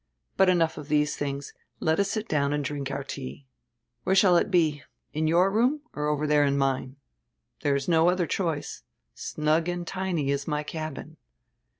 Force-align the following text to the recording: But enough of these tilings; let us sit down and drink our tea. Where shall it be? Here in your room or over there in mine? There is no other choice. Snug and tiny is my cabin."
But 0.35 0.49
enough 0.49 0.79
of 0.79 0.87
these 0.87 1.15
tilings; 1.15 1.53
let 1.79 1.99
us 1.99 2.09
sit 2.09 2.27
down 2.27 2.53
and 2.53 2.63
drink 2.65 2.89
our 2.89 3.03
tea. 3.03 3.45
Where 4.03 4.15
shall 4.15 4.35
it 4.35 4.49
be? 4.49 4.71
Here 4.71 4.83
in 5.13 5.27
your 5.27 5.51
room 5.51 5.81
or 5.93 6.07
over 6.07 6.25
there 6.25 6.43
in 6.43 6.57
mine? 6.57 6.95
There 7.59 7.75
is 7.75 7.87
no 7.87 8.09
other 8.09 8.25
choice. 8.25 8.81
Snug 9.13 9.69
and 9.69 9.85
tiny 9.85 10.31
is 10.31 10.47
my 10.47 10.63
cabin." 10.63 11.17